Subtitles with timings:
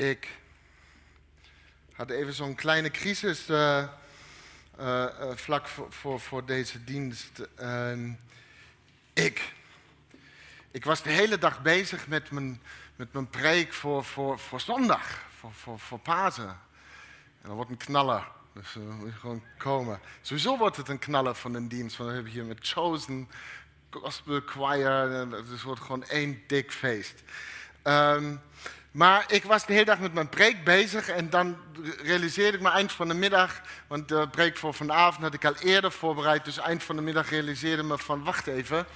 [0.00, 0.28] Ik
[1.92, 3.84] had even zo'n kleine crisis uh,
[4.80, 7.40] uh, uh, vlak voor, voor, deze dienst.
[9.12, 9.52] Ik.
[10.70, 12.62] Ik was de hele dag bezig met mijn,
[12.96, 16.48] met mijn preek voor, voor, voor zondag, voor, voor, voor Pasen.
[16.48, 16.58] En
[17.42, 18.28] dat wordt een knaller.
[18.52, 20.00] Dus uh, moet gewoon komen.
[20.20, 21.96] Sowieso wordt het een knaller van een dienst.
[21.96, 23.30] Want we hebben hier met Chosen,
[23.90, 25.10] Gospel Choir.
[25.30, 27.22] Het wordt gewoon één dik feest.
[27.82, 28.40] Um,
[28.90, 31.56] maar ik was de hele dag met mijn preek bezig en dan
[32.02, 35.54] realiseerde ik me eind van de middag, want de preek voor vanavond had ik al
[35.54, 38.86] eerder voorbereid, dus eind van de middag realiseerde me van wacht even,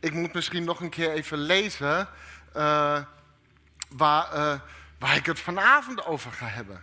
[0.00, 2.08] ik moet misschien nog een keer even lezen
[2.56, 2.98] uh,
[3.88, 4.54] waar, uh,
[4.98, 6.82] waar ik het vanavond over ga hebben.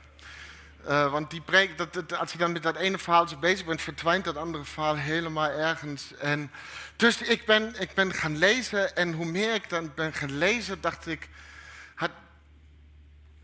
[0.88, 3.82] Uh, want die preek, dat, als je dan met dat ene verhaal zo bezig bent,
[3.82, 6.16] verdwijnt dat andere verhaal helemaal ergens.
[6.18, 6.52] En
[6.96, 10.82] dus ik ben, ik ben gaan lezen en hoe meer ik dan ben gaan lezen,
[10.82, 11.30] dacht ik,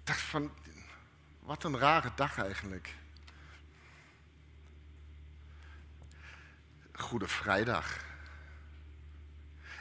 [0.08, 0.52] dacht van,
[1.40, 2.96] wat een rare dag eigenlijk.
[6.92, 8.06] Goede Vrijdag.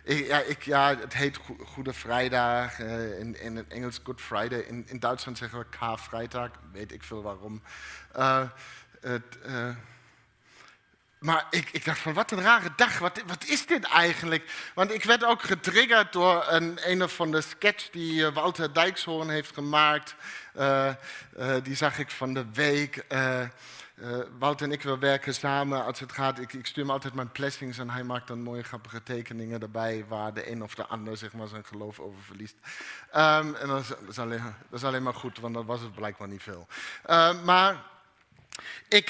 [0.04, 4.58] Ja, ik, ja, het heet Goede Vrijdag, uh, in, in het Engels Good Friday.
[4.58, 7.62] In, in Duitsland zeggen we K-Vrijdag, weet ik veel waarom.
[9.00, 9.76] Het, uh,
[11.18, 14.70] maar ik, ik, dacht van, wat een rare dag, wat, wat, is dit eigenlijk?
[14.74, 19.54] Want ik werd ook getriggerd door een, een van de sketch die Walter Dijkshoorn heeft
[19.54, 20.14] gemaakt.
[20.56, 20.88] Uh,
[21.38, 23.04] uh, die zag ik van de week.
[23.08, 23.40] Uh,
[24.38, 26.38] Walter en ik we werken samen als het gaat.
[26.38, 30.04] Ik, ik, stuur hem altijd mijn plessings en hij maakt dan mooie grappige tekeningen erbij
[30.08, 32.56] waar de een of de ander zeg maar, zijn geloof over verliest.
[33.16, 36.28] Um, en dat, is alleen, dat is, alleen, maar goed, want dat was het blijkbaar
[36.28, 36.66] niet veel.
[37.44, 37.82] maar
[38.88, 39.08] ik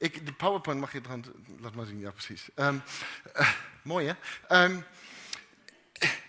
[0.00, 1.24] ik, de PowerPoint mag je dan,
[1.58, 2.48] laat maar zien, ja precies.
[2.54, 2.82] Um,
[3.82, 4.64] mooi hè?
[4.64, 4.84] Um,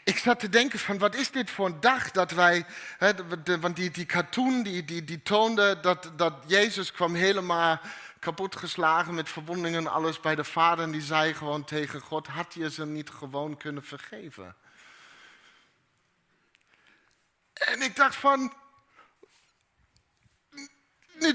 [0.03, 2.65] ik zat te denken van wat is dit voor een dag dat wij,
[2.97, 3.13] hè,
[3.59, 7.79] want die, die cartoon die, die, die toonde dat, dat Jezus kwam helemaal
[8.19, 12.53] kapotgeslagen met verwondingen en alles bij de vader en die zei gewoon tegen God, had
[12.53, 14.55] je ze niet gewoon kunnen vergeven?
[17.53, 18.53] En ik dacht van,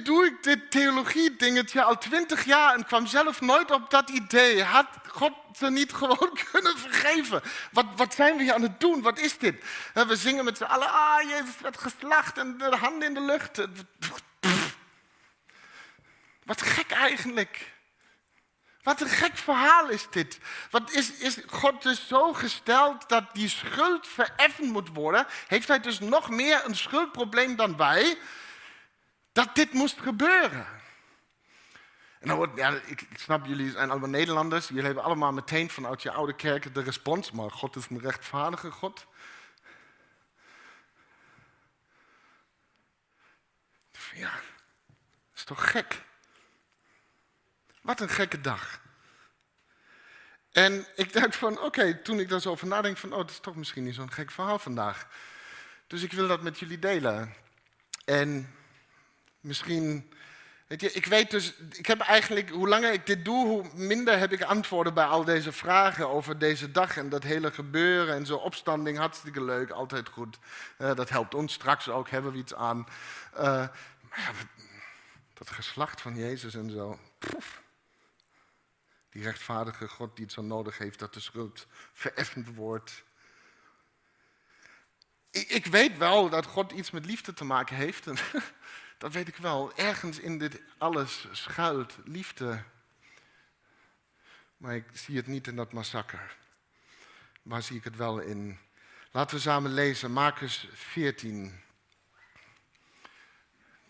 [0.03, 4.63] doe ik dit theologie-dingetje al twintig jaar en kwam zelf nooit op dat idee.
[4.63, 7.43] Had God ze niet gewoon kunnen vergeven?
[7.73, 9.03] Wat, wat zijn we hier aan het doen?
[9.03, 9.65] Wat is dit?
[9.93, 13.61] We zingen met z'n allen, ah, Jezus werd geslacht en de handen in de lucht.
[16.45, 17.75] Wat gek eigenlijk.
[18.87, 20.39] Wat een gek verhaal is dit.
[20.71, 25.27] Wat is, is God dus zo gesteld dat die schuld vereffend moet worden?
[25.47, 28.19] Heeft hij dus nog meer een schuldprobleem dan wij?
[29.37, 30.67] Dat dit moest gebeuren.
[32.19, 34.69] En dan wordt, ja, ik, snap, jullie zijn allemaal Nederlanders.
[34.69, 37.31] Jullie hebben allemaal meteen vanuit je oude kerk de respons.
[37.31, 39.07] Maar God is een rechtvaardige God.
[44.15, 46.03] Ja, dat is toch gek?
[47.83, 48.81] Wat een gekke dag.
[50.53, 53.41] En ik dacht van, oké, toen ik daar zo over nadenk, van, oh, het is
[53.41, 55.09] toch misschien niet zo'n gek verhaal vandaag.
[55.87, 57.35] Dus ik wil dat met jullie delen.
[58.05, 58.55] En
[59.47, 60.13] Misschien,
[60.67, 64.19] weet je, ik weet dus, ik heb eigenlijk, hoe langer ik dit doe, hoe minder
[64.19, 68.27] heb ik antwoorden bij al deze vragen over deze dag en dat hele gebeuren en
[68.27, 70.39] zo opstanding, hartstikke leuk, altijd goed.
[70.79, 72.87] Uh, dat helpt ons straks ook, hebben we iets aan.
[73.35, 74.31] Uh, maar ja,
[75.35, 76.99] dat geslacht van Jezus en zo.
[79.11, 83.05] Die rechtvaardige God die het zo nodig heeft dat de schuld vereffend wordt.
[85.31, 88.07] Ik, ik weet wel dat God iets met liefde te maken heeft.
[88.99, 89.73] Dat weet ik wel.
[89.75, 92.63] Ergens in dit alles schuilt liefde.
[94.57, 96.29] Maar ik zie het niet in dat massacre.
[97.43, 98.59] Waar zie ik het wel in?
[99.11, 101.61] Laten we samen lezen, Marcus 14.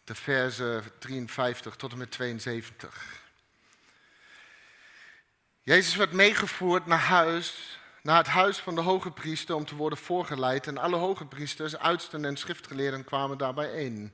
[0.05, 3.25] De versen 53 tot en met 72.
[5.63, 9.99] Jezus werd meegevoerd naar huis, naar het huis van de hoge priester om te worden
[9.99, 10.67] voorgeleid.
[10.67, 14.13] En alle hoge priesters, oudsten en schriftgeleerden kwamen daarbij in.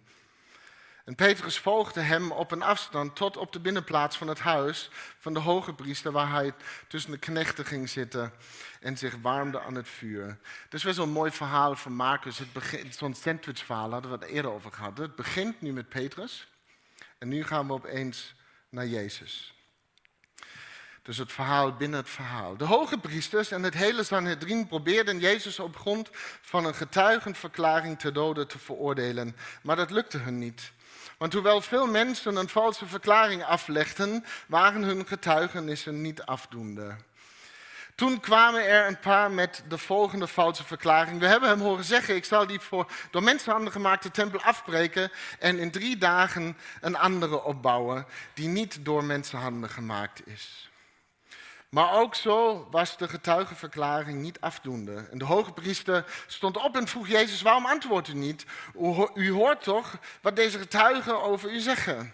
[1.04, 5.34] En Petrus volgde hem op een afstand tot op de binnenplaats van het huis van
[5.34, 6.54] de hoge priester, waar hij
[6.88, 8.32] tussen de knechten ging zitten
[8.81, 10.38] en zich warmde aan het vuur.
[10.64, 12.40] Het is wel zo'n mooi verhaal van Marcus,
[12.90, 14.99] zo'n sandwichverhaal, hadden we het eerder over gehad.
[14.99, 16.49] Het begint nu met Petrus
[17.19, 18.34] en nu gaan we opeens
[18.69, 19.55] naar Jezus.
[21.02, 22.56] Dus het verhaal binnen het verhaal.
[22.56, 26.08] De hoge priesters en het hele Sanhedrin probeerden Jezus op grond
[26.40, 30.72] van een getuigenverklaring te doden te veroordelen, maar dat lukte hun niet.
[31.19, 36.96] Want hoewel veel mensen een valse verklaring aflegden, waren hun getuigenissen niet afdoende.
[37.94, 41.20] Toen kwamen er een paar met de volgende foute verklaring.
[41.20, 45.58] We hebben hem horen zeggen, ik zal die voor door mensenhanden gemaakte tempel afbreken en
[45.58, 50.71] in drie dagen een andere opbouwen die niet door mensenhanden gemaakt is.
[51.72, 55.08] Maar ook zo was de getuigenverklaring niet afdoende.
[55.10, 58.44] En de hoge priester stond op en vroeg Jezus, waarom antwoordt u niet?
[59.14, 62.12] U hoort toch wat deze getuigen over u zeggen?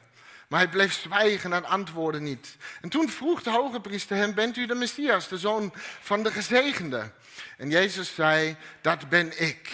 [0.49, 2.57] Maar hij bleef zwijgen en antwoordde niet.
[2.81, 6.33] En toen vroeg de hoge priester hem, bent u de Messias, de zoon van de
[6.33, 7.11] gezegende?
[7.57, 9.71] En Jezus zei, dat ben ik.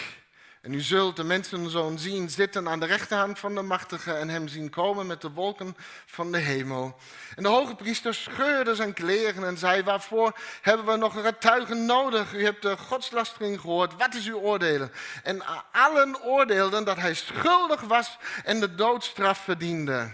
[0.65, 4.47] En u zult de mensenzoon zien zitten aan de rechterhand van de machtige en hem
[4.47, 5.75] zien komen met de wolken
[6.05, 6.97] van de hemel.
[7.35, 12.33] En de hoge priester scheurde zijn kleren en zei, waarvoor hebben we nog getuigen nodig?
[12.33, 14.91] U hebt de godslastering gehoord, wat is uw oordelen?
[15.23, 20.11] En allen oordeelden dat hij schuldig was en de doodstraf verdiende.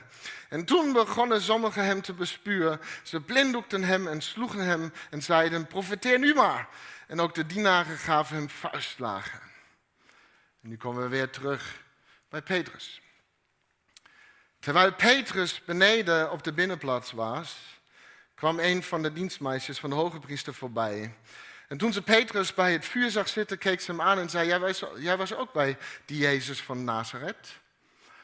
[0.49, 2.81] En toen begonnen sommigen hem te bespuren.
[3.03, 6.67] Ze blinddoekten hem en sloegen hem en zeiden, profeteer nu maar.
[7.07, 9.50] En ook de dienaren gaven hem vuistslagen.
[10.61, 11.83] En nu komen we weer terug
[12.29, 13.01] bij Petrus.
[14.59, 17.57] Terwijl Petrus beneden op de binnenplaats was,
[18.35, 21.15] kwam een van de dienstmeisjes van de hoge priester voorbij.
[21.67, 24.47] En toen ze Petrus bij het vuur zag zitten, keek ze hem aan en zei:
[24.47, 24.83] Jij was,
[25.17, 27.59] was ook bij die Jezus van Nazareth.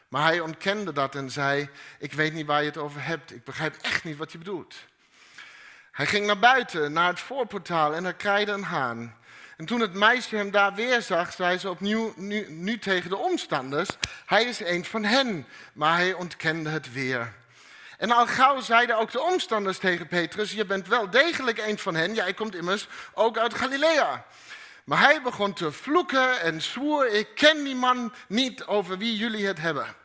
[0.07, 1.69] Maar hij ontkende dat en zei:
[1.99, 3.33] Ik weet niet waar je het over hebt.
[3.33, 4.75] Ik begrijp echt niet wat je bedoelt.
[5.91, 9.16] Hij ging naar buiten, naar het voorportaal en er kraaide een haan.
[9.57, 13.17] En toen het meisje hem daar weer zag, zei ze opnieuw nu, nu tegen de
[13.17, 13.89] omstanders:
[14.25, 15.47] Hij is een van hen.
[15.73, 17.33] Maar hij ontkende het weer.
[17.97, 21.95] En al gauw zeiden ook de omstanders tegen Petrus: Je bent wel degelijk een van
[21.95, 22.13] hen.
[22.13, 24.25] Jij komt immers ook uit Galilea.
[24.83, 29.47] Maar hij begon te vloeken en zwoer: Ik ken die man niet over wie jullie
[29.47, 29.95] het hebben.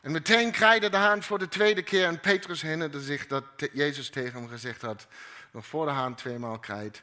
[0.00, 2.06] En meteen kraaide de haan voor de tweede keer.
[2.06, 5.06] En Petrus herinnerde zich dat Jezus tegen hem gezegd had:
[5.50, 7.02] Nog voor de haan tweemaal krijt,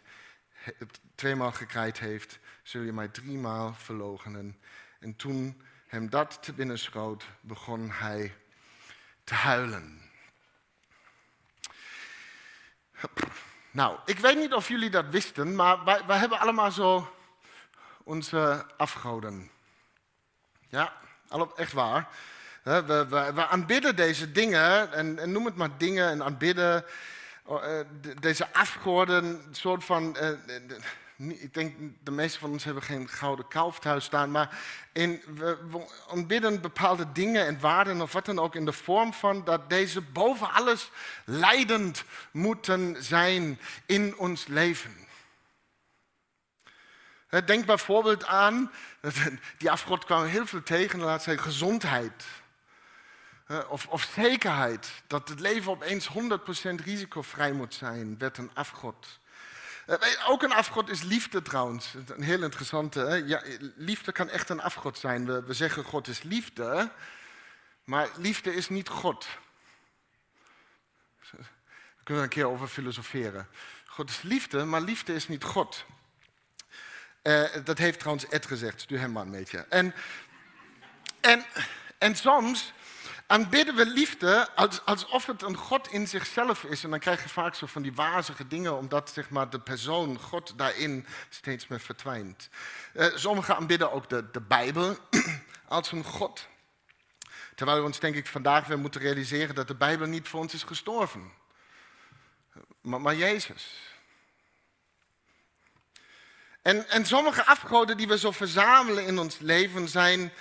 [1.15, 4.59] tweemaal gekraaid heeft, zul je mij driemaal verloochenen.
[4.99, 8.35] En toen hem dat te binnen schoot, begon hij
[9.23, 10.01] te huilen.
[13.71, 17.15] Nou, ik weet niet of jullie dat wisten, maar wij, hebben allemaal zo
[18.03, 19.51] onze afgoden.
[20.67, 20.93] Ja,
[21.55, 22.07] echt waar.
[22.63, 26.85] We, we, aanbidden deze dingen, en, en, noem het maar dingen, en aanbidden
[28.19, 30.17] deze afgoden, soort van.
[30.21, 30.29] Uh,
[31.17, 34.59] ik denk de meeste van ons hebben geen gouden kalf thuis staan, maar
[34.93, 39.43] in, we, ontbidden bepaalde dingen en waarden of wat dan ook in de vorm van
[39.43, 40.91] dat deze boven alles
[41.25, 44.95] leidend moeten zijn in ons leven.
[47.45, 48.71] Denk bijvoorbeeld aan,
[49.57, 52.25] die afgod kwam heel veel tegen, laat zeggen gezondheid.
[53.47, 56.11] Of, of zekerheid, dat het leven opeens 100%
[56.83, 59.19] risicovrij moet zijn, werd een afgod.
[59.85, 61.93] Eh, ook een afgod is liefde trouwens.
[62.07, 62.99] Een heel interessante.
[62.99, 63.15] Hè?
[63.15, 63.43] Ja,
[63.75, 65.25] liefde kan echt een afgod zijn.
[65.25, 66.91] We, we zeggen God is liefde,
[67.83, 69.27] maar liefde is niet God.
[72.03, 73.47] Kunnen we een keer over filosoferen.
[73.85, 75.85] God is liefde, maar liefde is niet God.
[77.23, 79.65] Uh, dat heeft trouwens Ed gezegd, stuur hem maar een beetje.
[79.69, 79.93] En,
[81.21, 81.45] en,
[81.97, 82.73] en soms
[83.27, 84.49] Aanbidden we liefde
[84.85, 86.83] alsof het een God in zichzelf is.
[86.83, 90.19] En dan krijg je vaak zo van die wazige dingen, omdat zeg maar, de persoon,
[90.19, 92.49] God, daarin steeds meer verdwijnt.
[92.93, 94.97] Uh, sommigen aanbidden ook de, de Bijbel
[95.67, 96.47] als een God.
[97.55, 100.53] Terwijl we ons denk ik vandaag weer moeten realiseren dat de Bijbel niet voor ons
[100.53, 101.31] is gestorven.
[102.81, 103.93] Maar, maar Jezus.
[106.61, 110.33] En, en sommige afgoden die we zo verzamelen in ons leven zijn...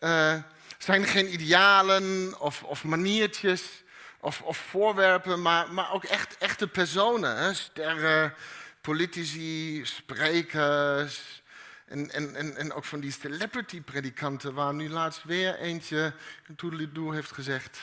[0.00, 0.34] Uh,
[0.78, 3.84] zijn geen idealen of, of maniertjes
[4.20, 7.36] of, of voorwerpen, maar, maar ook echt, echte personen.
[7.36, 7.54] Hè?
[7.54, 8.34] Sterren,
[8.80, 11.42] politici, sprekers.
[11.86, 16.12] En, en, en, en ook van die celebrity-predikanten, waar nu laatst weer eentje
[16.56, 17.78] Toedelidoe heeft gezegd.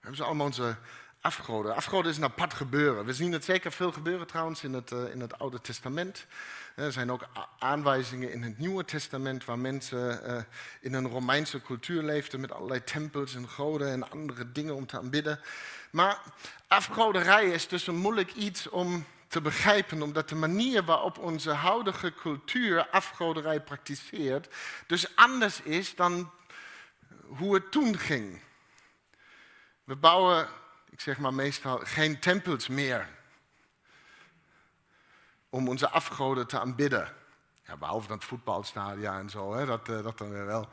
[0.00, 0.76] Hebben ze allemaal onze
[1.20, 1.74] afgoden.
[1.74, 3.04] Afgoden is een apart gebeuren.
[3.04, 6.26] We zien het zeker veel gebeuren trouwens in het, uh, in het Oude Testament.
[6.80, 7.26] Er zijn ook
[7.58, 10.42] aanwijzingen in het Nieuwe Testament waar mensen uh,
[10.80, 14.98] in een Romeinse cultuur leefden met allerlei tempels en goden en andere dingen om te
[14.98, 15.40] aanbidden.
[15.90, 16.22] Maar
[16.68, 22.14] afgoderij is dus een moeilijk iets om te begrijpen, omdat de manier waarop onze huidige
[22.14, 24.48] cultuur afgoderij praktiseert,
[24.86, 26.30] dus anders is dan
[27.26, 28.40] hoe het toen ging.
[29.84, 30.48] We bouwen
[30.90, 33.08] ik zeg maar meestal, geen tempels meer.
[35.50, 37.08] Om onze afgoden te aanbidden.
[37.66, 40.68] Ja, behalve dat voetbalstadion en zo, hè, dat, uh, dat dan weer wel.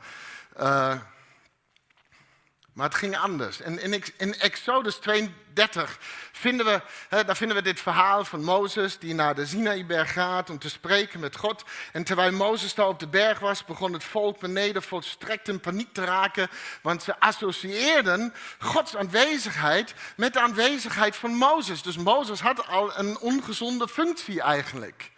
[2.78, 3.60] Maar het ging anders.
[3.60, 5.98] En in, in Exodus 32
[6.32, 10.50] vinden we, hè, daar vinden we dit verhaal van Mozes die naar de Sinaïberg gaat
[10.50, 11.64] om te spreken met God.
[11.92, 15.92] En terwijl Mozes daar op de berg was, begon het volk beneden volstrekt in paniek
[15.92, 16.48] te raken.
[16.82, 21.82] Want ze associeerden Gods aanwezigheid met de aanwezigheid van Mozes.
[21.82, 25.10] Dus Mozes had al een ongezonde functie eigenlijk.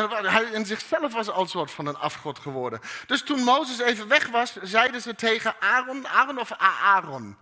[0.00, 2.80] Hij in zichzelf was al een soort van een afgod geworden.
[3.06, 7.36] Dus toen Mozes even weg was, zeiden ze tegen Aaron, Aaron of Aaron?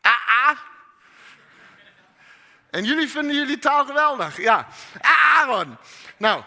[0.00, 0.56] Aa.
[2.70, 4.66] En jullie vinden jullie taal geweldig, ja.
[5.00, 5.76] Aaron.
[6.16, 6.42] Nou,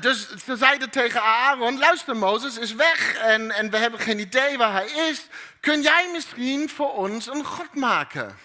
[0.00, 4.58] dus ze zeiden tegen Aaron, luister Mozes is weg en, en we hebben geen idee
[4.58, 5.26] waar hij is.
[5.60, 8.38] Kun jij misschien voor ons een God maken?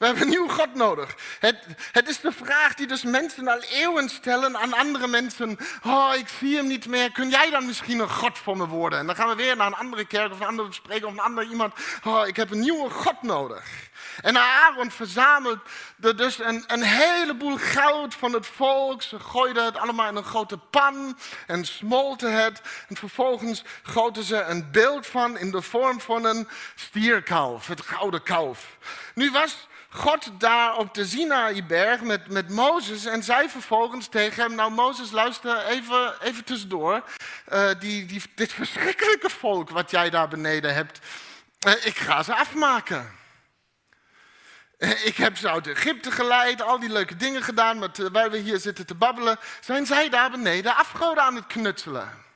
[0.00, 1.14] We hebben een nieuw God nodig.
[1.40, 1.56] Het,
[1.92, 5.58] het, is de vraag die dus mensen al eeuwen stellen aan andere mensen.
[5.86, 7.12] Oh, ik zie hem niet meer.
[7.12, 8.98] Kun jij dan misschien een God voor me worden?
[8.98, 11.20] En dan gaan we weer naar een andere kerk of een andere spreker of een
[11.20, 11.74] ander iemand.
[12.04, 13.64] Oh, ik heb een nieuwe God nodig.
[14.22, 15.60] En Aaron verzamelde
[16.16, 19.02] dus een, een heleboel goud van het volk.
[19.02, 22.60] Ze gooiden het allemaal in een grote pan en smolten het.
[22.88, 28.22] En vervolgens goten ze een beeld van in de vorm van een stierkalf, het gouden
[28.22, 28.76] kalf.
[29.14, 33.04] Nu was God daar op de Sinaïberg met, met Mozes.
[33.04, 37.04] En zei vervolgens tegen hem, nou Mozes luister even, even tussendoor,
[37.52, 40.98] uh, die, die, dit verschrikkelijke volk wat jij daar beneden hebt,
[41.66, 43.18] uh, ik ga ze afmaken.
[44.78, 48.38] Uh, ik heb ze uit Egypte geleid, al die leuke dingen gedaan, maar terwijl we
[48.38, 52.28] hier zitten te babbelen, zijn zij daar beneden afgoden aan het knutselen.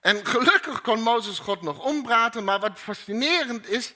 [0.00, 3.92] En gelukkig kon Mozes God nog ompraten, maar wat fascinerend is,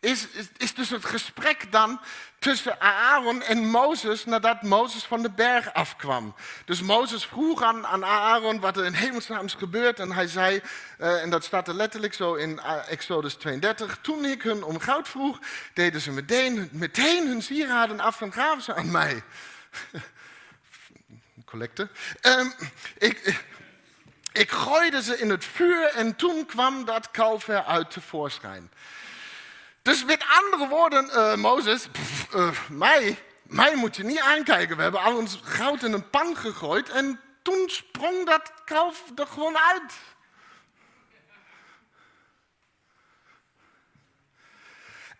[0.00, 2.00] is, dus het gesprek dan
[2.38, 6.34] tussen Aaron en Mozes nadat Mozes van de berg afkwam.
[6.64, 10.60] Dus Mozes vroeg aan, Aaron wat er in hemelsnaam is gebeurd en hij zei,
[10.98, 15.08] uh, en dat staat er letterlijk zo in Exodus 32, toen ik hun om goud
[15.08, 15.38] vroeg,
[15.74, 19.22] deden ze meteen, meteen hun sieraden af en gaven ze aan mij.
[21.44, 21.88] Collecte.
[22.22, 22.52] Um,
[22.98, 23.44] ik,
[24.34, 28.70] ik gooide ze in het vuur en toen kwam dat kalf eruit tevoorschijn.
[29.82, 31.86] Dus met andere woorden, uh, Mozes,
[32.34, 34.76] uh, mij, mij moet je niet aankijken.
[34.76, 39.26] We hebben al ons goud in een pan gegooid en toen sprong dat kalf er
[39.26, 39.92] gewoon uit.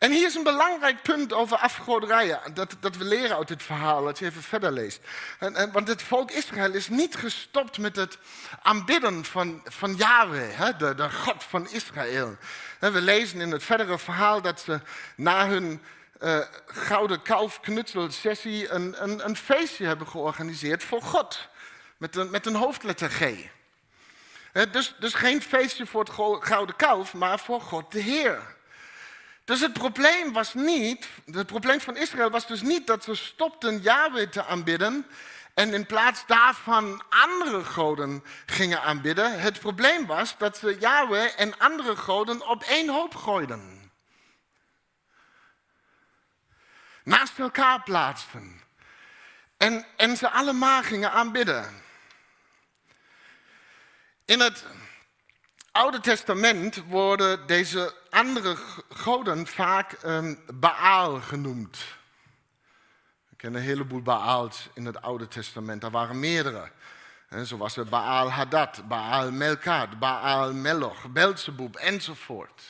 [0.04, 4.06] En hier is een belangrijk punt over afgoderijen, dat, dat we leren uit dit verhaal,
[4.06, 5.00] als je even verder leest.
[5.38, 8.18] En, want het volk Israël is niet gestopt met het
[8.62, 12.36] aanbidden van, van Yahweh, hè, de, God van Israël.
[12.78, 14.80] we lezen in het verdere verhaal dat ze
[15.16, 15.82] na hun
[16.20, 17.60] uh, gouden kalf
[18.08, 21.48] sessie een, een, een, feestje hebben georganiseerd voor God,
[21.96, 23.34] met een, met een hoofdletter G.
[24.70, 28.53] dus, dus geen feestje voor het gouden kalf, maar voor God de Heer.
[29.44, 33.80] Dus het probleem was niet, het probleem van Israël was dus niet dat ze stopten
[33.80, 35.06] Yahweh te aanbidden
[35.54, 39.40] en in plaats daarvan andere goden gingen aanbidden.
[39.40, 43.92] Het probleem was dat ze Yahweh en andere goden op één hoop gooiden.
[47.04, 48.60] Naast elkaar plaatsten.
[49.56, 51.82] En, en ze allemaal gingen aanbidden.
[54.24, 54.64] In het
[55.72, 58.56] Oude Testament worden deze andere
[58.88, 61.78] goden vaak um, Baal genoemd.
[63.28, 65.82] We kennen een heleboel Baals in het Oude Testament.
[65.82, 66.70] Er waren meerdere.
[67.44, 72.62] Zo was er Baal Hadad, Baal Melkad, Baal Meloch, Belzebub enzovoort.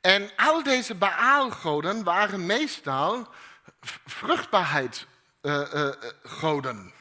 [0.00, 3.28] En al deze Baalgoden waren meestal
[4.06, 6.76] vruchtbaarheidsgoden.
[6.76, 6.92] Uh, uh,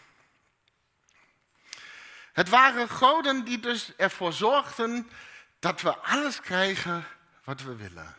[2.34, 5.10] het waren goden die dus ervoor zorgden
[5.60, 7.06] dat we alles krijgen
[7.44, 8.16] wat we willen.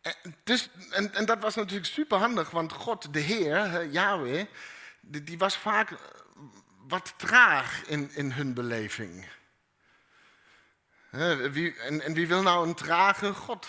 [0.00, 4.46] En, dus, en, en dat was natuurlijk superhandig, want God, de Heer, Yahweh,
[5.00, 5.92] die, was vaak
[6.88, 9.28] wat traag in, in hun beleving.
[11.50, 13.66] Wie, en, wie wil nou een trage God?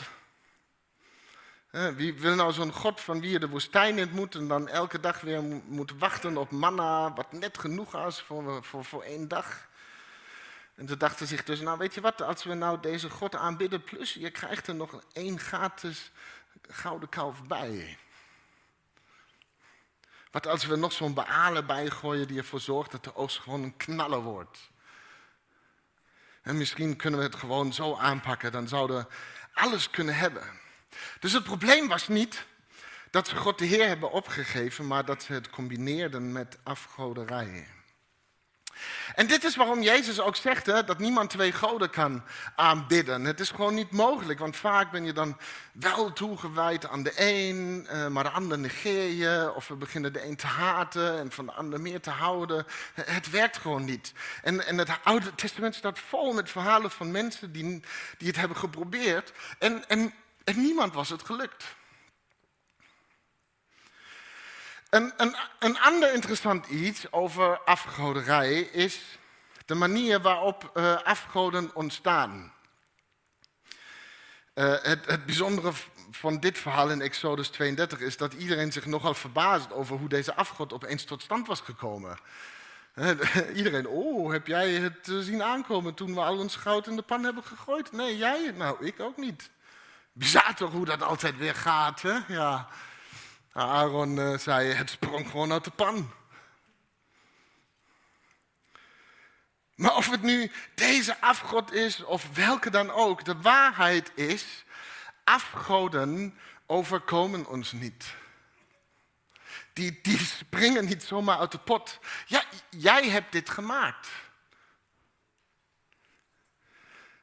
[1.96, 5.00] Wie wil nou zo'n God van wie je de woestijn in moet en dan elke
[5.00, 9.68] dag weer moet wachten op manna, wat net genoeg was voor, voor, voor één dag?
[10.76, 13.84] En ze dachten zich dus, nou weet je wat, als we nou deze God aanbidden,
[13.84, 16.12] plus je krijgt er nog één gratis
[16.62, 17.98] gouden kalf bij.
[20.32, 23.78] Wat als we nog zo'n bealen bijgooien die ervoor zorgt dat de oogst gewoon een
[23.78, 24.60] knaller wordt.
[26.42, 29.08] En misschien kunnen we het gewoon zo aanpakken, dan zouden we
[29.54, 30.44] alles kunnen hebben.
[31.20, 32.46] Dus het probleem was niet
[33.10, 37.68] dat ze God de Heer hebben opgegeven, maar dat ze het combineerden met afgoderij.
[39.16, 42.24] En dit is waarom Jezus ook zegt hè, dat niemand twee goden kan
[42.56, 43.26] aanbidden.
[43.26, 45.38] Het is gewoon niet mogelijk, want vaak ben je dan
[45.72, 49.52] wel toegewijd aan de een, eh, maar de ander negeer je.
[49.56, 52.66] Of we beginnen de een te haten en van de ander meer te houden.
[52.94, 54.14] Het werkt gewoon niet.
[54.44, 57.84] En, en het Oude Testament staat vol met verhalen van mensen die,
[58.18, 59.32] die het hebben geprobeerd.
[59.60, 61.66] En, en, en niemand was het gelukt.
[64.90, 69.00] Een, een, een ander interessant iets over afgoderij is
[69.66, 72.54] de manier waarop uh, afgoden ontstaan.
[74.56, 75.72] Uh, het, het bijzondere
[76.12, 80.36] van dit verhaal in Exodus 32 is dat iedereen zich nogal verbaast over hoe deze
[80.36, 82.18] afgod opeens tot stand was gekomen.
[83.56, 87.02] Iedereen, oh, heb jij het eh, zien aankomen toen we al ons goud in de
[87.02, 87.92] pan hebben gegooid?
[87.92, 88.54] Nee, jij?
[88.56, 89.50] Nou, ik ook niet.
[90.12, 92.18] Bizar toch hoe dat altijd weer gaat, hè?
[92.28, 92.68] Ja.
[93.56, 96.12] Aaron uh, zei, het sprong gewoon uit de pan.
[99.76, 104.64] Maar of het nu deze afgod is of welke dan ook, de waarheid is,
[105.24, 108.14] afgoden overkomen ons niet.
[109.74, 112.00] Die, die springen niet zomaar uit de pot.
[112.26, 114.08] Ja, jij hebt dit gemaakt.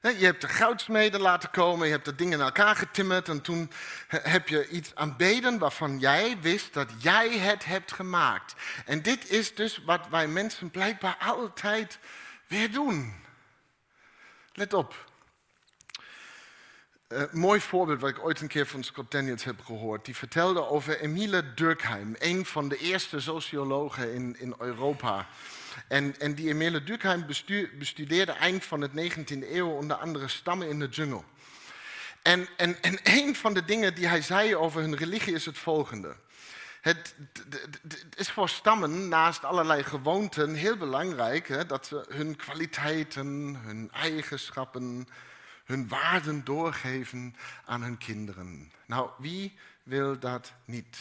[0.02, 3.71] Je hebt de goudsmeden laten komen, je hebt de dingen in elkaar getimmerd en toen
[4.09, 8.54] heb je iets aanbeden waarvan jij wist dat jij het hebt gemaakt.
[8.87, 11.99] En dit is dus wat wij mensen blijkbaar altijd
[12.47, 13.14] weer doen.
[14.52, 15.11] Let op.
[17.09, 20.04] Uh, mooi voorbeeld wat ik ooit een keer van Scott Daniels heb gehoord.
[20.04, 25.26] Die vertelde over Emile Durkheim, een van de eerste sociologen in, in Europa.
[25.88, 27.26] En, en die Emile Durkheim
[27.78, 31.22] bestudeerde eind van het 19e eeuw onder andere stammen in de jungle.
[32.22, 35.58] En, en, en een van de dingen die hij zei over hun religie is het
[35.58, 36.16] volgende.
[36.80, 37.14] Het,
[38.14, 45.08] is voor stammen naast allerlei gewoonten heel belangrijk hè, dat ze hun kwaliteiten, hun eigenschappen,
[45.64, 48.72] hun waarden doorgeven aan hun kinderen.
[48.86, 50.98] Nou, wie wil dat niet?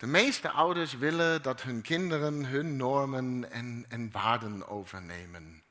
[0.00, 5.62] De meeste ouders willen dat hun kinderen hun normen en, en waarden overnemen.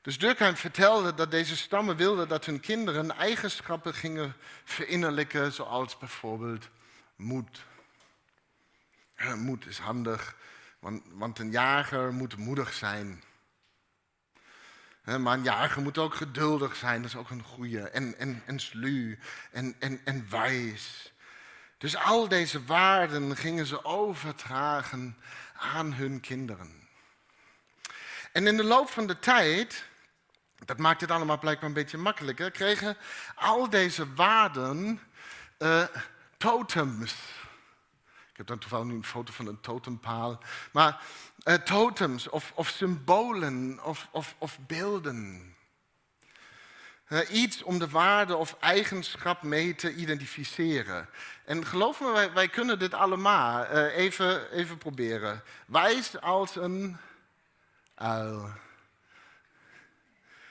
[0.00, 6.68] Dus Durkheim vertelde dat deze stammen wilden dat hun kinderen eigenschappen gingen verinnerlijken, zoals bijvoorbeeld
[7.16, 7.64] moed.
[9.36, 10.36] Moed is handig,
[10.78, 13.22] want, want een jager moet moedig zijn.
[15.04, 17.88] Maar een jager moet ook geduldig zijn, dat is ook een goede.
[17.88, 19.16] En, en, en sluw
[19.50, 21.09] en, en, en wijs.
[21.80, 25.16] Dus al deze waarden gingen ze overdragen
[25.52, 26.88] aan hun kinderen.
[28.32, 29.84] En in de loop van de tijd,
[30.64, 32.96] dat maakt het allemaal blijkbaar een beetje makkelijker, kregen
[33.34, 35.00] al deze waarden
[35.58, 35.84] uh,
[36.36, 37.12] totems.
[38.30, 40.42] Ik heb dan toevallig nu een foto van een totempaal.
[40.72, 41.02] Maar
[41.44, 45.54] uh, totems of, of symbolen of, of, of beelden.
[47.30, 51.08] Iets om de waarde of eigenschap mee te identificeren.
[51.44, 53.64] En geloof me, wij, wij kunnen dit allemaal.
[53.64, 55.42] Uh, even, even proberen.
[55.66, 56.96] Wijs als een
[57.94, 58.50] uil.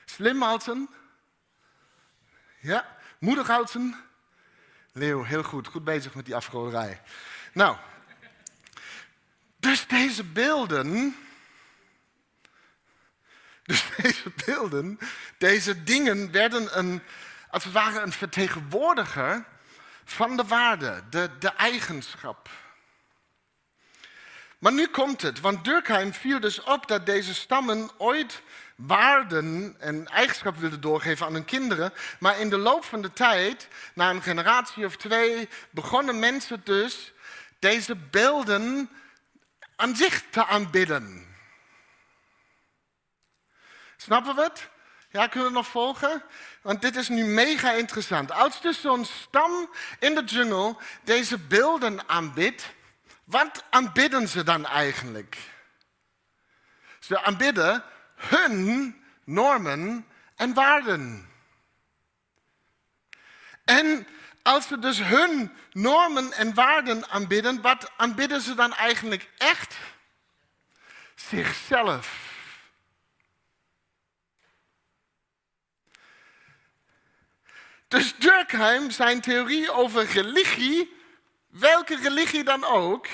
[0.06, 0.89] Slim als een.
[2.60, 3.95] Ja, moedig als een.
[4.91, 5.67] Leeuw, heel goed.
[5.67, 7.02] Goed bezig met die afgoderij.
[7.54, 7.78] Nou,
[9.56, 11.15] dus deze beelden,
[13.69, 14.99] dus deze beelden,
[15.38, 17.01] deze dingen werden een,
[17.49, 19.45] als het ware een vertegenwoordiger
[20.05, 22.49] van de waarde, de, de eigenschap.
[24.60, 28.41] Maar nu komt het, want Durkheim viel dus op dat deze stammen ooit
[28.75, 31.93] waarden en eigenschappen wilden doorgeven aan hun kinderen.
[32.19, 37.13] Maar in de loop van de tijd, na een generatie of twee, begonnen mensen dus
[37.60, 38.89] deze beelden
[39.75, 41.29] aan zich te aanbidden.
[44.01, 44.69] Snappen we het?
[45.12, 46.23] Ja, kunnen we nog volgen?
[46.62, 48.31] Want dit is nu mega interessant.
[48.31, 52.65] Als dus zo'n stam in de jungle deze beelden aanbidt,
[53.23, 55.38] wat aanbidden ze dan eigenlijk?
[56.99, 57.83] Ze aanbidden
[58.15, 61.29] hun normen en waarden.
[63.65, 64.07] En
[64.43, 69.75] als ze dus hun normen en waarden aanbidden, wat aanbidden ze dan eigenlijk echt?
[71.15, 72.29] Zichzelf.
[77.89, 80.93] Dus Durkheim, zijn theorie over religie,
[81.47, 83.08] welke religie dan ook,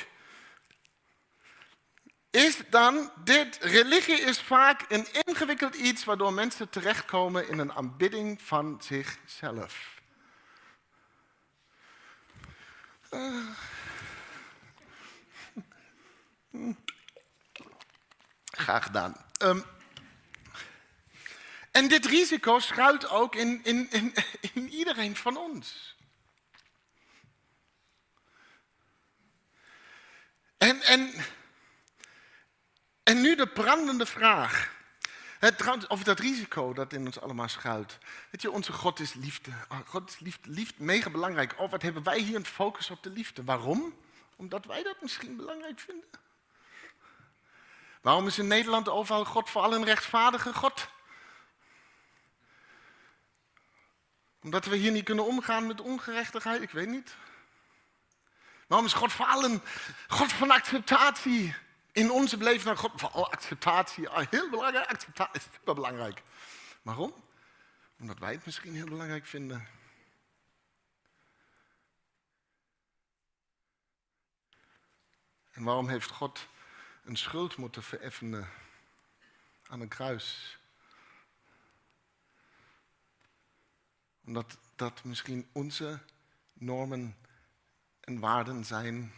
[2.30, 3.58] is dan dit.
[3.62, 10.02] Religie is vaak een ingewikkeld iets waardoor mensen terechtkomen in een aanbidding van zichzelf.
[18.46, 19.16] Graag gedaan.
[19.38, 19.62] Ehm,
[21.76, 24.14] en dit risico schuilt ook in, in, in,
[24.54, 25.96] in iedereen van ons.
[30.58, 31.14] En, en,
[33.04, 34.74] en nu de brandende vraag.
[35.40, 37.98] Het, of dat risico dat in ons allemaal schuilt.
[38.32, 39.52] Weet je, onze God is liefde.
[39.68, 41.54] Ah, God is liefde, liefde mega belangrijk.
[41.58, 43.44] Oh, wat hebben wij hier een focus op de liefde?
[43.44, 43.94] Waarom?
[44.36, 46.10] Omdat wij dat misschien belangrijk vinden.
[48.02, 50.94] Waarom is in Nederland overal God vooral een rechtvaardige God?
[54.46, 56.62] Omdat we hier niet kunnen omgaan met ongerechtigheid?
[56.62, 57.16] Ik weet niet.
[58.68, 59.62] Waarom is God vooral een
[60.08, 61.56] God van acceptatie?
[61.92, 66.22] In onze naar God, van acceptatie, ah, heel belangrijk, acceptatie is super belangrijk.
[66.82, 67.14] Waarom?
[68.00, 69.68] Omdat wij het misschien heel belangrijk vinden.
[75.52, 76.48] En waarom heeft God
[77.04, 78.50] een schuld moeten vereffenen
[79.68, 80.58] aan een kruis?
[84.26, 86.00] Omdat dat misschien onze
[86.54, 87.16] normen
[88.00, 89.14] en waarden zijn.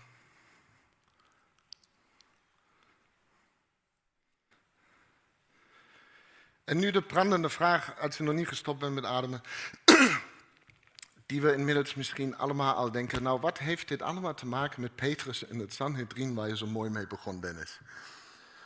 [6.63, 9.41] En nu de brandende vraag, als je nog niet gestopt bent met ademen,
[11.25, 14.95] die we inmiddels misschien allemaal al denken, nou wat heeft dit allemaal te maken met
[14.95, 17.79] Petrus en het Sanhedrin waar je zo mooi mee begon, Dennis?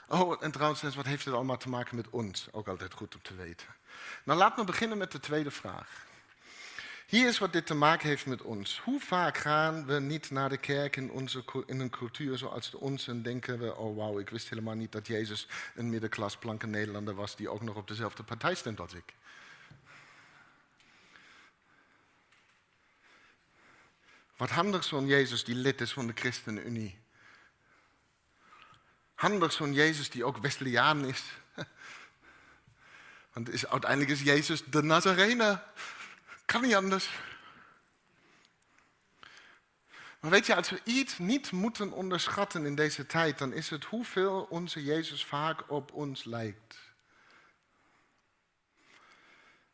[0.07, 2.47] Oh, en trouwens, wat heeft dit allemaal te maken met ons?
[2.51, 3.67] Ook altijd goed om te weten.
[4.23, 6.09] Nou, laat me beginnen met de tweede vraag.
[7.11, 8.79] Hier is wat dit te maken heeft met ons.
[8.83, 12.77] Hoe vaak gaan we niet naar de kerk in, onze, in een cultuur zoals de
[12.79, 16.69] onze en denken we, oh wauw, ik wist helemaal niet dat Jezus een middenklas planken
[16.69, 19.13] Nederlander was die ook nog op dezelfde partij stemt als ik.
[24.37, 26.99] Wat handig zo'n Jezus die lid is van de ChristenUnie.
[29.13, 31.23] Handig zo'n Jezus die ook Wesleyaan is.
[33.33, 35.63] Want uiteindelijk is Jezus de Nazarener.
[36.51, 37.09] Kan niet anders.
[40.19, 43.85] Maar weet je, als we iets niet moeten onderschatten in deze tijd, dan is het
[43.85, 46.77] hoeveel onze Jezus vaak op ons lijkt.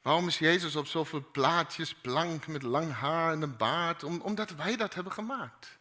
[0.01, 4.03] Waarom is Jezus op zoveel plaatjes blank met lang haar en een baard?
[4.03, 5.77] omdat wij dat hebben gemaakt.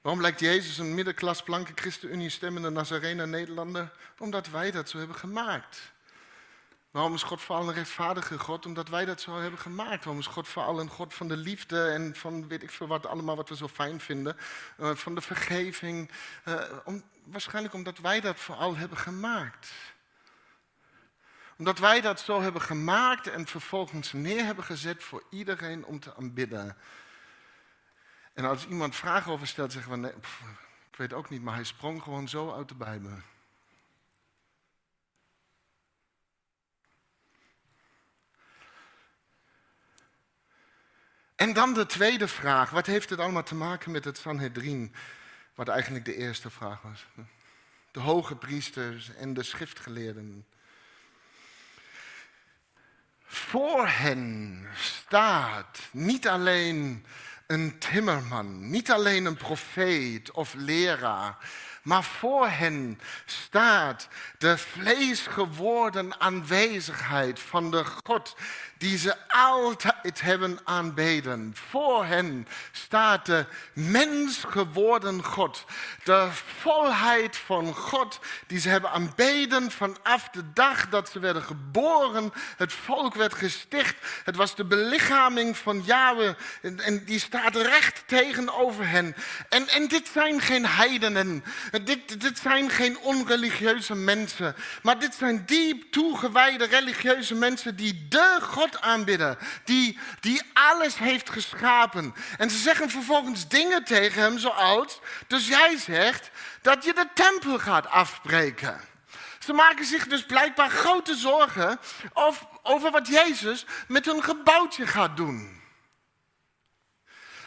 [0.00, 3.92] Waarom lijkt Jezus een middenklas blanke ChristenUnie stemmende Nazarener Nederlander?
[4.18, 5.92] Omdat wij dat zo hebben gemaakt.
[6.92, 8.66] Waarom is God vooral een rechtvaardige God?
[8.66, 10.04] Omdat wij dat zo hebben gemaakt.
[10.04, 13.06] Waarom is God vooral een God van de liefde en van weet ik veel wat,
[13.06, 14.36] allemaal wat we zo fijn vinden.
[14.78, 16.10] Uh, van de vergeving.
[16.84, 19.72] Om, waarschijnlijk omdat wij dat vooral hebben gemaakt.
[21.56, 26.14] Omdat wij dat zo hebben gemaakt en vervolgens neer hebben gezet voor iedereen om te
[26.16, 26.76] aanbidden.
[28.34, 30.12] En als iemand vragen over stelt, zeggen we nee,
[30.90, 33.18] ik weet ook niet, maar hij sprong gewoon zo uit de Bijbel.
[41.42, 42.70] En dan de tweede vraag.
[42.70, 44.94] Wat heeft het allemaal te maken met het Sanhedrin?
[45.54, 47.06] Wat eigenlijk de eerste vraag was.
[47.90, 50.46] De hoge priesters en de schriftgeleerden.
[53.24, 57.06] Voor hen staat niet alleen
[57.46, 61.36] een timmerman, niet alleen een profeet of leraar,
[61.82, 68.36] maar voor hen staat de vleesgeworden aanwezigheid van de God
[68.82, 71.54] die ze altijd hebben aanbeden.
[71.70, 75.64] Voor hen staat de mens geworden God.
[76.04, 76.28] De
[76.60, 82.32] volheid van God die ze hebben aanbeden vanaf de dag dat ze werden geboren.
[82.56, 83.96] Het volk werd gesticht.
[84.24, 86.34] Het was de belichaming van Yahweh.
[86.76, 89.14] En die staat recht tegenover hen.
[89.48, 91.44] En, en dit zijn geen heidenen.
[91.84, 94.54] Dit, dit zijn geen onreligieuze mensen.
[94.82, 101.30] Maar dit zijn diep toegewijde religieuze mensen die de God aanbidden, die, die alles heeft
[101.30, 102.14] geschapen.
[102.38, 106.30] En ze zeggen vervolgens dingen tegen hem zoals, dus jij zegt
[106.62, 108.80] dat je de tempel gaat afbreken.
[109.38, 111.80] Ze maken zich dus blijkbaar grote zorgen
[112.62, 115.60] over wat Jezus met hun gebouwtje gaat doen.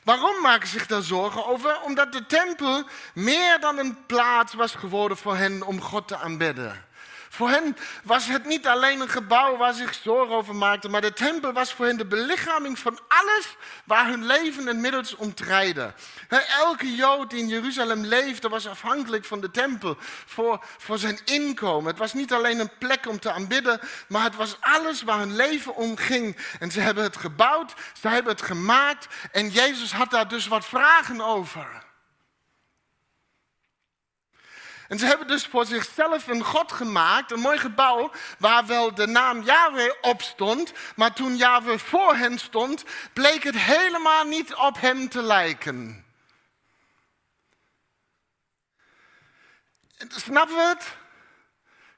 [0.03, 1.81] Waarom maken ze zich daar zorgen over?
[1.81, 2.83] Omdat de tempel
[3.13, 6.85] meer dan een plaats was geworden voor hen om God te aanbidden.
[7.35, 11.01] Voor hen was het niet alleen een gebouw waar ze zich zorgen over maakten, maar
[11.01, 15.93] de tempel was voor hen de belichaming van alles waar hun leven inmiddels om draaide.
[16.59, 21.89] Elke Jood die in Jeruzalem leefde was afhankelijk van de tempel voor, voor zijn inkomen.
[21.89, 25.35] Het was niet alleen een plek om te aanbidden, maar het was alles waar hun
[25.35, 26.37] leven om ging.
[26.59, 30.65] En ze hebben het gebouwd, ze hebben het gemaakt en Jezus had daar dus wat
[30.65, 31.84] vragen over.
[34.87, 39.07] En ze hebben dus voor zichzelf een God gemaakt, een mooi gebouw, waar wel de
[39.07, 40.73] naam Yahweh op stond.
[40.95, 46.05] Maar toen Yahweh voor hen stond, bleek het helemaal niet op hem te lijken.
[50.07, 50.95] Snappen we het?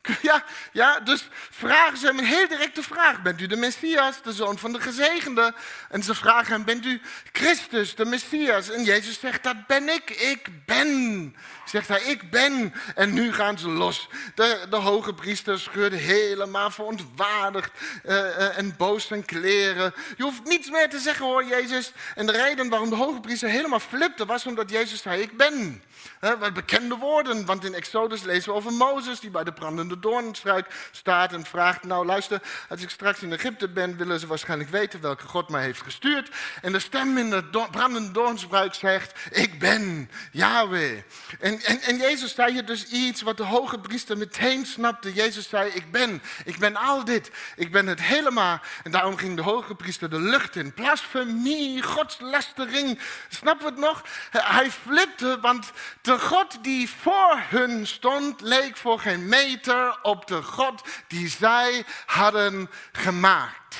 [0.22, 3.22] Ja, ja, dus vragen ze hem een heel directe vraag.
[3.22, 5.54] Bent u de Messias, de zoon van de gezegende?
[5.90, 8.70] En ze vragen hem, bent u Christus, de Messias?
[8.70, 11.36] En Jezus zegt, dat ben ik, ik ben.
[11.70, 12.74] Zegt hij, ik ben.
[12.96, 14.08] En nu gaan ze los.
[14.36, 17.72] De, de hoge priester scheurde helemaal verontwaardigd
[18.06, 19.94] uh, en boos zijn kleren.
[20.18, 21.92] Je hoeft niets meer te zeggen hoor, Jezus.
[22.16, 25.84] En de reden waarom de hoge priester helemaal flipte, was omdat Jezus zei, ik ben.
[26.20, 30.90] Wat bekende woorden, want in Exodus lezen we over Mozes die bij de brandende doornstruik
[30.92, 35.02] staat en vraagt, nou luister, als ik straks in Egypte ben, willen ze waarschijnlijk weten
[35.02, 36.30] welke God mij heeft gestuurd.
[36.62, 41.02] En de stem in de brandende doornstruik zegt, ik ben Yahweh.
[41.40, 45.14] En, en, en Jezus zei hier dus iets wat de hoge priester meteen snapte.
[45.14, 48.60] Jezus zei, ik ben, ik ben al dit, ik ben het helemaal.
[48.84, 50.74] En daarom ging de hoge priester de lucht in.
[50.74, 54.04] Blasfemie, godslastering, snap we het nog?
[54.32, 55.72] Hij flipte, want
[56.02, 61.86] de God die voor hun stond, leek voor geen meter op de God die zij
[62.06, 63.78] hadden gemaakt.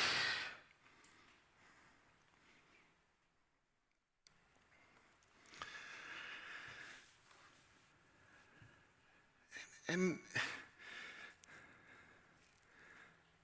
[9.86, 10.22] En,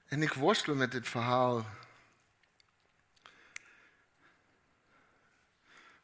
[0.07, 1.65] en ik worstel met dit verhaal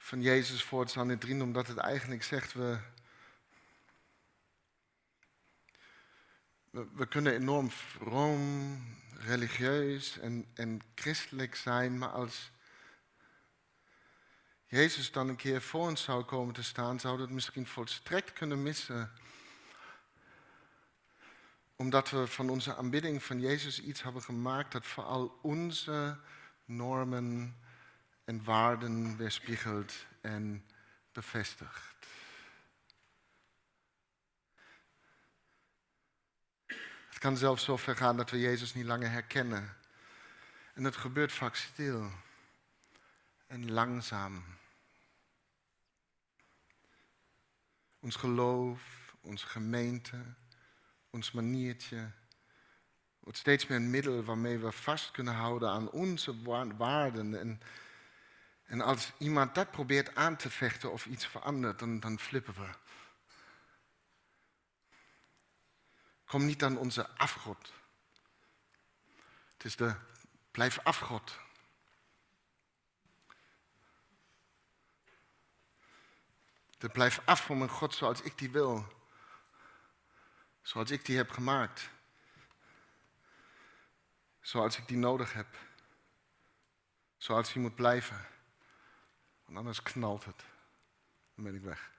[0.09, 2.79] van Jezus voor het Sanhedrin, omdat het eigenlijk zegt we,
[6.71, 8.77] we, kunnen enorm vroom,
[9.19, 12.51] religieus en, en christelijk zijn, maar als
[14.65, 18.63] Jezus dan een keer voor ons zou komen te staan, zou dat misschien volstrekt kunnen
[18.63, 19.11] missen.
[21.75, 26.19] Omdat we van onze aanbidding van Jezus iets hebben gemaakt dat vooral onze
[26.65, 27.57] normen
[28.29, 30.65] en waarden weerspiegelt en
[31.11, 31.95] bevestigt.
[37.09, 39.75] Het kan zelfs zo ver gaan dat we Jezus niet langer herkennen.
[40.73, 42.11] En het gebeurt vaak stil
[43.47, 44.43] en langzaam.
[47.99, 50.17] Ons geloof, onze gemeente,
[51.09, 52.11] ons maniertje
[53.19, 56.41] wordt steeds meer een middel waarmee we vast kunnen houden aan onze
[56.77, 57.61] waarden en
[58.69, 62.69] en als iemand dat probeert aan te vechten of iets verandert, dan, dan flippen we.
[66.25, 67.73] Kom niet aan onze afgod.
[69.53, 69.95] Het is de
[70.51, 71.39] blijf afgod.
[76.77, 78.87] De blijf af van mijn God zoals ik die wil.
[80.61, 81.89] Zoals ik die heb gemaakt.
[84.41, 85.57] Zoals ik die nodig heb.
[87.17, 88.37] Zoals die moet blijven.
[89.49, 90.43] Want anders knalt het.
[91.35, 91.91] Dan ben ik weg.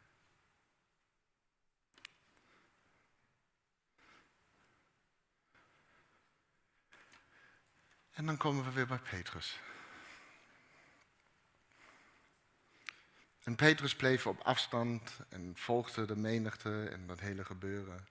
[8.11, 9.61] En dan komen we weer bij Petrus.
[13.43, 18.09] En Petrus bleef op afstand en volgde de menigte en dat hele gebeuren.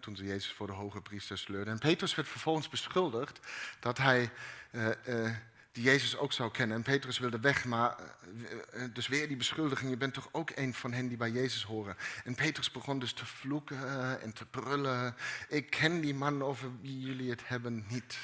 [0.00, 1.72] toen ze Jezus voor de hoge priester sleurden.
[1.72, 3.46] En Petrus werd vervolgens beschuldigd
[3.80, 4.30] dat hij
[4.72, 5.36] uh, uh,
[5.72, 6.76] die Jezus ook zou kennen.
[6.76, 10.50] En Petrus wilde weg, maar eh, eh, dus weer die beschuldiging, je bent toch ook
[10.54, 11.96] een van hen die bij Jezus horen.
[12.24, 15.16] En Petrus begon dus te vloeken en te brullen.
[15.48, 18.18] Ik ken die man over wie jullie het hebben niet.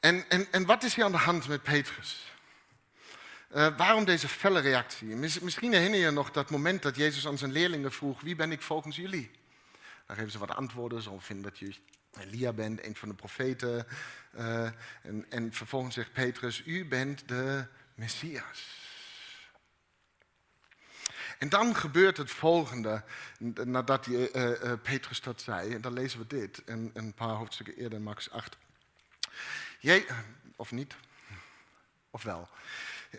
[0.00, 2.30] En, en, en wat is hier aan de hand met Petrus?
[3.76, 5.06] Waarom deze felle reactie?
[5.16, 8.62] Misschien herinner je nog dat moment dat Jezus aan zijn leerlingen vroeg: Wie ben ik
[8.62, 9.30] volgens jullie?
[10.06, 11.74] Dan geven ze wat antwoorden, zo vinden dat je
[12.18, 13.86] Elia bent, een van de profeten.
[14.34, 14.64] Uh,
[15.02, 18.80] en, en vervolgens zegt Petrus, u bent de Messias.
[21.38, 23.04] En dan gebeurt het volgende,
[23.64, 25.74] nadat die, uh, uh, Petrus dat zei.
[25.74, 28.56] En dan lezen we dit, een, een paar hoofdstukken eerder, Max 8.
[29.78, 30.06] Je,
[30.56, 30.94] of niet?
[32.10, 32.48] Of wel?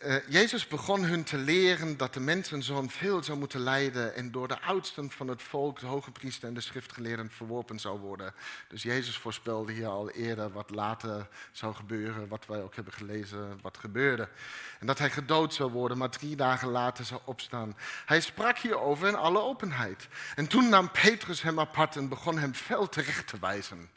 [0.02, 4.48] Uh, Jezus begon hun te leren dat de mensenzoon veel zou moeten lijden en door
[4.48, 8.34] de oudsten van het volk, de hoge priester en de schriftgeleerden verworpen zou worden.
[8.68, 13.60] Dus Jezus voorspelde hier al eerder wat later zou gebeuren, wat wij ook hebben gelezen,
[13.62, 14.30] wat gebeurde.
[14.80, 17.78] En dat hij gedood zou worden, maar drie dagen later zou opstaan.
[18.06, 20.08] Hij sprak hierover in alle openheid.
[20.36, 23.90] En toen nam Petrus hem apart en begon hem fel terecht te wijzen.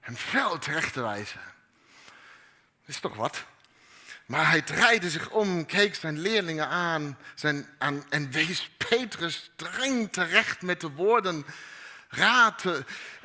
[0.00, 1.40] Hem fel terecht te wijzen.
[2.84, 3.44] Is toch wat?
[4.28, 10.12] Maar hij draaide zich om, keek zijn leerlingen aan, zijn, aan en wees Petrus streng
[10.12, 11.46] terecht met de woorden:
[12.08, 12.64] raad.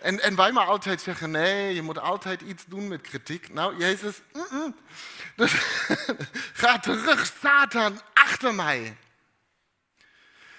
[0.02, 3.54] En, en wij maar altijd zeggen: nee, je moet altijd iets doen met kritiek.
[3.54, 4.76] Nou, Jezus, mm -mm.
[6.62, 8.98] ga terug, Satan, achter mij.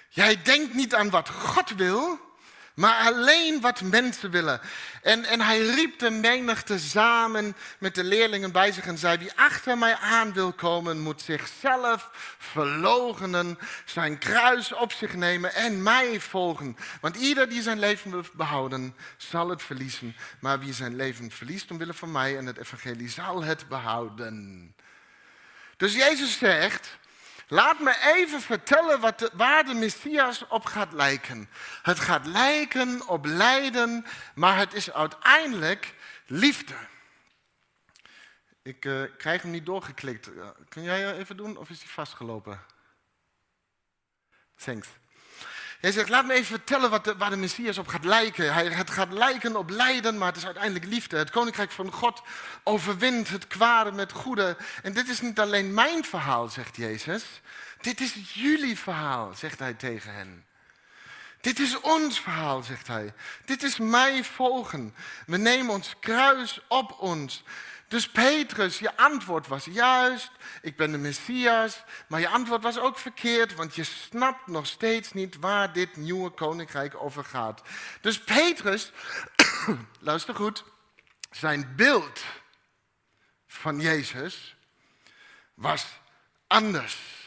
[0.08, 2.20] Jij denkt niet aan wat God wil,
[2.74, 4.60] maar alleen wat mensen willen.
[5.02, 9.32] En, en hij riep de menigte samen met de leerlingen bij zich en zei: Wie
[9.34, 16.20] achter mij aan wil komen, moet zichzelf verloochenen, zijn kruis op zich nemen en mij
[16.20, 16.76] volgen.
[17.00, 20.16] Want ieder die zijn leven wil behouden, zal het verliezen.
[20.40, 24.74] Maar wie zijn leven verliest omwille van mij en het evangelie, zal het behouden.
[25.76, 27.02] Dus Jezus zegt.
[27.48, 31.48] Laat me even vertellen wat de, waar de Messias op gaat lijken.
[31.82, 35.94] Het gaat lijken op lijden, maar het is uiteindelijk
[36.26, 36.74] liefde.
[38.62, 40.30] Ik uh, krijg hem niet doorgeklikt.
[40.68, 42.60] Kun jij even doen of is hij vastgelopen?
[44.56, 44.88] Thanks.
[45.84, 48.52] Hij zegt, laat me even vertellen wat de, waar de Messias op gaat lijken.
[48.54, 51.16] Hij, het gaat lijken op lijden, maar het is uiteindelijk liefde.
[51.16, 52.22] Het koninkrijk van God
[52.62, 54.56] overwint het kwade met goede.
[54.82, 57.24] En dit is niet alleen mijn verhaal, zegt Jezus.
[57.80, 60.44] Dit is jullie verhaal, zegt hij tegen hen.
[61.40, 63.12] Dit is ons verhaal, zegt hij.
[63.44, 64.94] Dit is mij volgen.
[65.26, 67.42] We nemen ons kruis op ons.
[67.94, 70.30] Dus Petrus, je antwoord was juist,
[70.62, 75.12] ik ben de Messias, maar je antwoord was ook verkeerd, want je snapt nog steeds
[75.12, 77.62] niet waar dit nieuwe koninkrijk over gaat.
[78.00, 78.92] Dus Petrus,
[80.00, 80.64] luister goed,
[81.30, 82.24] zijn beeld
[83.46, 84.56] van Jezus
[85.54, 85.86] was
[86.46, 87.23] anders.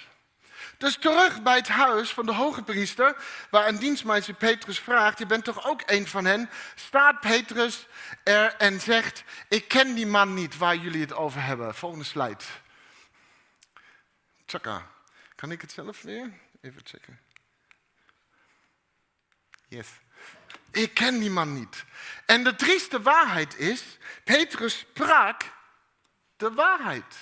[0.77, 3.15] Dus terug bij het huis van de hoge priester,
[3.49, 7.87] waar een dienstmeisje Petrus vraagt, je bent toch ook een van hen, staat Petrus
[8.23, 11.75] er en zegt, ik ken die man niet waar jullie het over hebben.
[11.75, 12.43] Volgende slide.
[14.45, 14.87] Tjaka.
[15.35, 16.31] Kan ik het zelf weer?
[16.61, 17.19] Even checken.
[19.67, 19.87] Yes.
[20.71, 21.85] Ik ken die man niet.
[22.25, 23.83] En de trieste waarheid is,
[24.23, 25.41] Petrus sprak
[26.37, 27.15] de waarheid.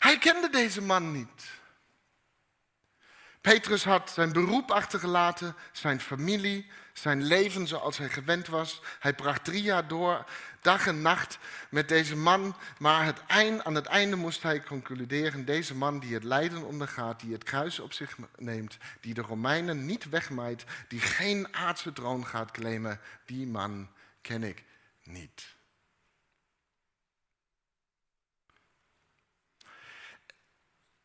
[0.00, 1.58] Hij kende deze man niet.
[3.40, 8.80] Petrus had zijn beroep achtergelaten, zijn familie, zijn leven zoals hij gewend was.
[8.98, 10.24] Hij bracht drie jaar door,
[10.60, 11.38] dag en nacht
[11.70, 12.56] met deze man.
[12.78, 17.20] Maar het eind, aan het einde moest hij concluderen, deze man die het lijden ondergaat,
[17.20, 22.26] die het kruis op zich neemt, die de Romeinen niet wegmaait, die geen aardse troon
[22.26, 23.88] gaat claimen, die man
[24.22, 24.64] ken ik
[25.02, 25.58] niet.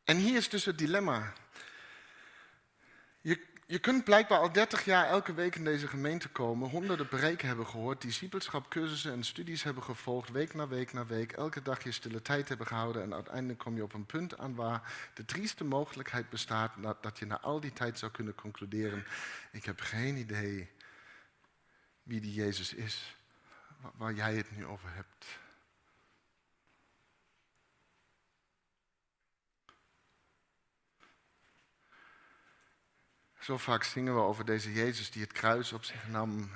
[0.05, 1.33] En hier is dus het dilemma.
[3.21, 7.47] Je, je kunt blijkbaar al 30 jaar elke week in deze gemeente komen, honderden preken
[7.47, 11.83] hebben gehoord, discipelschap, cursussen en studies hebben gevolgd, week na week na week, elke dag
[11.83, 15.25] je stille tijd hebben gehouden en uiteindelijk kom je op een punt aan waar de
[15.25, 19.05] trieste mogelijkheid bestaat dat je na al die tijd zou kunnen concluderen,
[19.51, 20.69] ik heb geen idee
[22.03, 23.15] wie die Jezus is,
[23.95, 25.25] waar jij het nu over hebt.
[33.45, 36.51] Zo vaak zingen we over deze Jezus die het kruis op zich nam.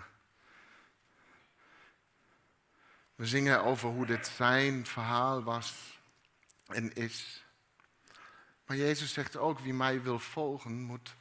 [3.15, 5.99] We zingen over hoe dit zijn verhaal was
[6.67, 7.45] en is.
[8.65, 11.15] Maar Jezus zegt ook, wie mij wil volgen, moet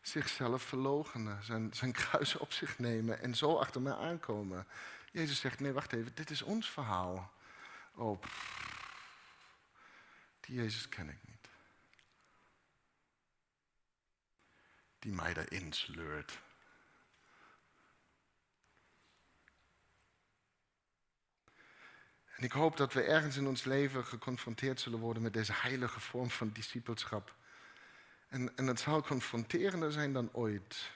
[0.00, 4.66] zichzelf verloochenen, zijn, zijn kruis op zich nemen en zo achter mij aankomen.
[5.12, 7.32] Jezus zegt, nee, wacht even, dit is ons verhaal.
[7.94, 8.22] Oh,
[10.40, 11.27] die Jezus ken ik
[14.98, 16.40] die mij daarin sleurt.
[22.36, 26.00] En ik hoop dat we ergens in ons leven geconfronteerd zullen worden met deze heilige
[26.00, 27.34] vorm van discipelschap.
[28.28, 30.90] En, en het zal confronterender zijn dan ooit.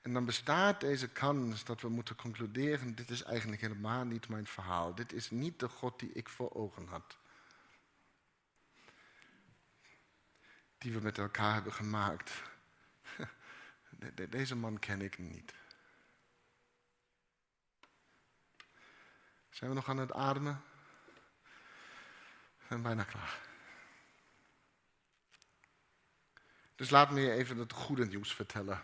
[0.00, 4.46] En dan bestaat deze kans dat we moeten concluderen, dit is eigenlijk helemaal niet mijn
[4.46, 4.94] verhaal.
[4.94, 7.16] Dit is niet de God die ik voor ogen had.
[10.78, 12.42] Die we met elkaar hebben gemaakt
[14.28, 15.54] deze man ken ik niet.
[19.50, 20.62] Zijn we nog aan het ademen?
[22.56, 23.40] We zijn bijna klaar.
[26.74, 28.82] Dus laat me je even het goede nieuws vertellen.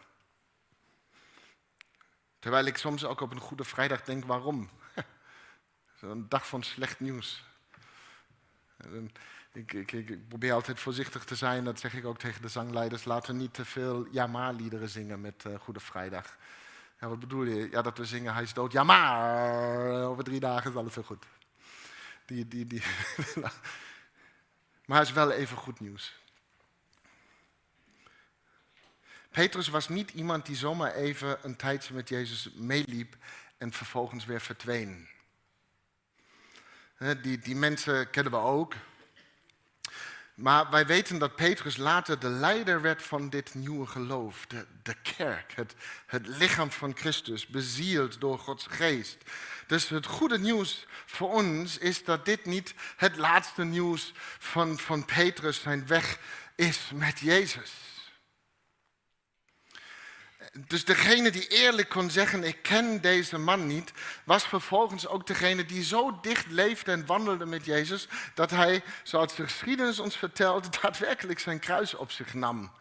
[2.38, 4.70] Terwijl ik soms ook op een goede vrijdag denk, waarom?
[6.00, 7.44] Een dag van slecht nieuws.
[9.52, 13.04] Ik, ik, probeer altijd voorzichtig te zijn, dat zeg ik ook tegen de zangleiders.
[13.04, 16.36] Laten we niet te veel ja-maar-liederen zingen met uh, Goede Vrijdag.
[17.00, 17.70] Ja, wat bedoel je?
[17.70, 18.72] Ja, dat we zingen Hij is dood.
[18.72, 21.24] Ja, maar over drie dagen is alles weer goed.
[22.26, 22.82] Die, die, die.
[24.86, 26.18] maar het is wel even goed nieuws.
[29.30, 33.16] Petrus was niet iemand die zomaar even een tijdje met Jezus meeliep
[33.58, 35.08] en vervolgens weer verdween.
[37.22, 38.74] Die, die mensen kennen we ook.
[40.40, 44.44] Maar wij weten dat Petrus later de leider werd van dit nieuwe geloof.
[44.46, 45.74] De, de kerk, het,
[46.06, 49.16] het lichaam van Christus, bezield door Gods geest.
[49.66, 55.04] Dus het goede nieuws voor ons is dat dit niet het laatste nieuws van, van
[55.04, 56.18] Petrus zijn weg
[56.54, 57.72] is met Jezus.
[60.52, 63.92] Dus degene die eerlijk kon zeggen, ik ken deze man niet,
[64.24, 69.34] was vervolgens ook degene die zo dicht leefde en wandelde met Jezus, dat hij, zoals
[69.34, 72.72] de geschiedenis ons vertelt, daadwerkelijk zijn kruis op zich nam.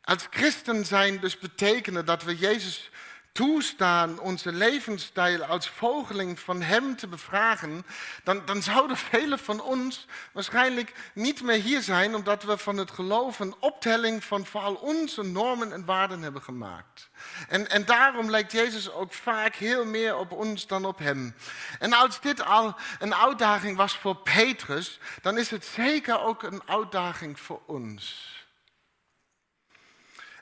[0.00, 2.90] Als christen zijn dus betekenen dat we Jezus
[3.32, 7.86] toestaan onze levensstijl als volgeling van Hem te bevragen,
[8.24, 12.90] dan, dan zouden velen van ons waarschijnlijk niet meer hier zijn, omdat we van het
[12.90, 17.08] geloof een optelling van vooral onze normen en waarden hebben gemaakt.
[17.48, 21.34] En, en daarom lijkt Jezus ook vaak heel meer op ons dan op Hem.
[21.78, 26.62] En als dit al een uitdaging was voor Petrus, dan is het zeker ook een
[26.66, 28.28] uitdaging voor ons.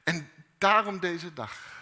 [0.05, 1.78] En daarom deze dag.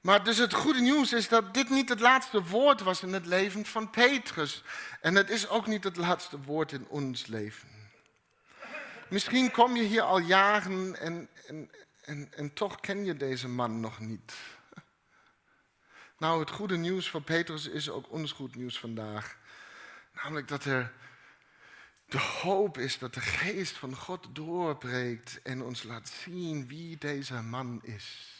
[0.00, 3.26] Maar dus het goede nieuws is dat dit niet het laatste woord was in het
[3.26, 4.62] leven van Petrus.
[5.00, 7.68] En het is ook niet het laatste woord in ons leven.
[9.08, 11.70] Misschien kom je hier al jaren en, en,
[12.00, 14.32] en, en toch ken je deze man nog niet.
[16.18, 19.36] Nou, het goede nieuws van Petrus is ook ons goed nieuws vandaag.
[20.12, 20.92] Namelijk dat er
[22.06, 27.42] de hoop is dat de geest van God doorbreekt en ons laat zien wie deze
[27.42, 28.38] man is.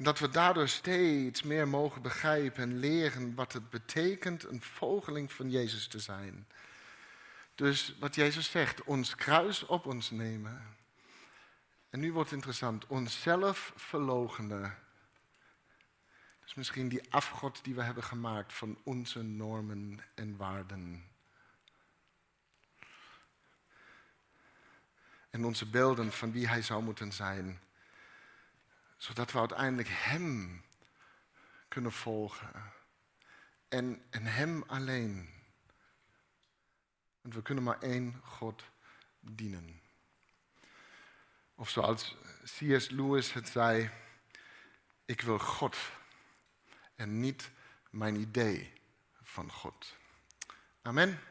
[0.00, 5.32] En dat we daardoor steeds meer mogen begrijpen en leren wat het betekent een volgeling
[5.32, 6.46] van Jezus te zijn.
[7.54, 10.76] Dus wat Jezus zegt, ons kruis op ons nemen.
[11.90, 14.78] En nu wordt het interessant, onszelf verlogenen.
[16.42, 21.04] Dus misschien die afgod die we hebben gemaakt van onze normen en waarden.
[25.30, 27.60] En onze beelden van wie hij zou moeten zijn
[29.00, 30.62] zodat we uiteindelijk Hem
[31.68, 32.72] kunnen volgen.
[33.68, 35.28] En, Hem alleen.
[37.20, 38.62] Want we kunnen maar één God
[39.20, 39.80] dienen.
[41.54, 42.88] Of zoals C.S.
[42.88, 43.90] Lewis het zei,
[45.04, 45.76] ik wil God
[46.94, 47.50] en niet
[47.90, 48.72] mijn idee
[49.22, 49.96] van God.
[50.82, 51.29] Amen.